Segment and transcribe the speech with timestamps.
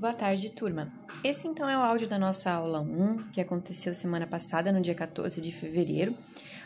[0.00, 0.90] Boa tarde, turma.
[1.22, 4.94] Esse então é o áudio da nossa aula 1, que aconteceu semana passada, no dia
[4.94, 6.16] 14 de fevereiro.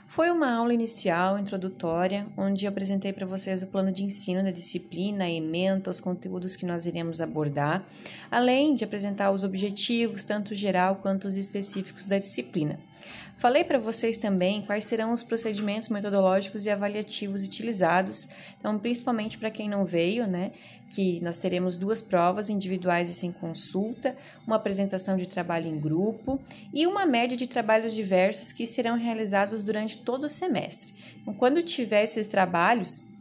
[0.07, 4.53] Foi uma aula inicial, introdutória, onde eu apresentei para vocês o plano de ensino da
[4.53, 7.85] disciplina, a ementa, os conteúdos que nós iremos abordar,
[8.31, 12.79] além de apresentar os objetivos, tanto geral quanto os específicos da disciplina.
[13.37, 19.51] Falei para vocês também quais serão os procedimentos metodológicos e avaliativos utilizados, então, principalmente para
[19.51, 20.53] quem não veio, né?
[20.91, 26.41] Que nós teremos duas provas individuais e sem consulta, uma apresentação de trabalho em grupo
[26.73, 30.95] e uma média de trabalhos diversos que serão realizados durante todo o semestre.
[31.21, 33.14] Então, quando tiver esses trabalhos,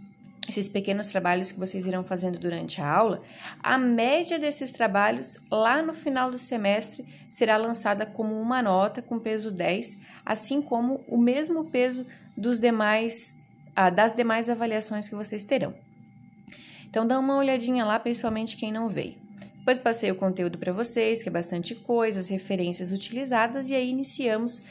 [0.48, 3.22] esses pequenos trabalhos que vocês irão fazendo durante a aula,
[3.62, 9.20] a média desses trabalhos lá no final do semestre será lançada como uma nota com
[9.20, 13.42] peso 10, assim como o mesmo peso dos demais
[13.76, 15.74] ah, das demais avaliações que vocês terão.
[16.88, 19.16] Então dá uma olhadinha lá, principalmente quem não veio.
[19.58, 23.90] Depois passei o conteúdo para vocês, que é bastante coisa, as referências utilizadas e aí
[23.90, 24.66] iniciamos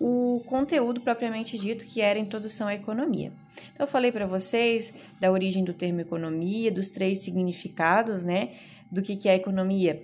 [0.00, 3.32] o conteúdo propriamente dito, que era introdução à economia.
[3.72, 8.50] Então, eu falei para vocês da origem do termo economia, dos três significados, né?
[8.90, 10.00] Do que, que é a economia.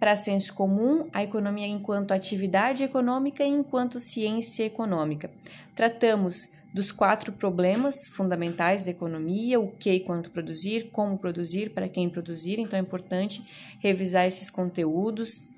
[0.00, 5.30] Para senso comum, a economia enquanto atividade econômica e enquanto ciência econômica.
[5.74, 11.88] Tratamos dos quatro problemas fundamentais da economia: o que e quanto produzir, como produzir, para
[11.88, 12.58] quem produzir.
[12.58, 13.42] Então, é importante
[13.78, 15.55] revisar esses conteúdos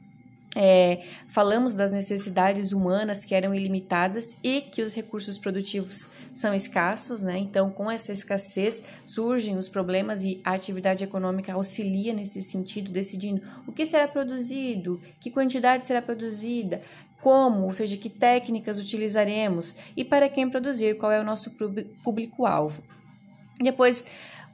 [0.60, 7.22] é, falamos das necessidades humanas que eram ilimitadas e que os recursos produtivos são escassos,
[7.22, 7.38] né?
[7.38, 13.40] Então, com essa escassez surgem os problemas e a atividade econômica auxilia nesse sentido, decidindo
[13.68, 16.82] o que será produzido, que quantidade será produzida,
[17.20, 21.52] como, ou seja, que técnicas utilizaremos e para quem produzir, qual é o nosso
[22.02, 22.82] público-alvo.
[23.60, 24.06] Depois,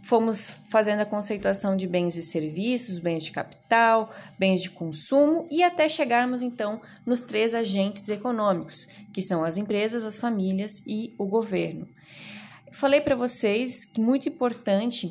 [0.05, 5.63] fomos fazendo a conceituação de bens e serviços, bens de capital, bens de consumo e
[5.63, 11.25] até chegarmos então nos três agentes econômicos, que são as empresas, as famílias e o
[11.25, 11.89] governo.
[12.71, 15.11] Falei para vocês que muito importante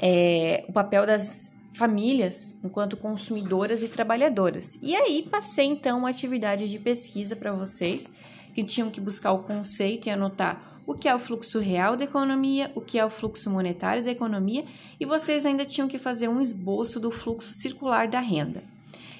[0.00, 4.78] é o papel das famílias enquanto consumidoras e trabalhadoras.
[4.80, 8.10] E aí passei então uma atividade de pesquisa para vocês
[8.54, 12.04] que tinham que buscar o conceito e anotar o que é o fluxo real da
[12.04, 14.64] economia, o que é o fluxo monetário da economia,
[14.98, 18.62] e vocês ainda tinham que fazer um esboço do fluxo circular da renda.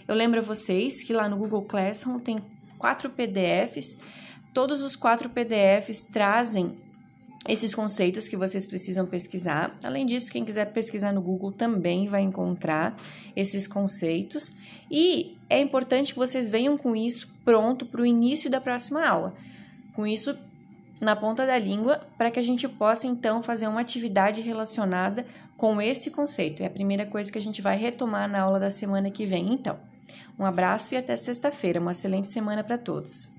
[0.09, 2.39] Eu lembro a vocês que lá no Google Classroom tem
[2.79, 3.99] quatro PDFs,
[4.55, 6.75] todos os quatro PDFs trazem
[7.47, 9.77] esses conceitos que vocês precisam pesquisar.
[9.85, 12.99] Além disso, quem quiser pesquisar no Google também vai encontrar
[13.37, 14.57] esses conceitos.
[14.91, 19.35] E é importante que vocês venham com isso pronto para o início da próxima aula.
[19.95, 20.35] Com isso,
[21.01, 25.25] na ponta da língua para que a gente possa então fazer uma atividade relacionada
[25.57, 26.63] com esse conceito.
[26.63, 29.53] É a primeira coisa que a gente vai retomar na aula da semana que vem,
[29.53, 29.79] então.
[30.39, 31.81] Um abraço e até sexta-feira.
[31.81, 33.38] Uma excelente semana para todos.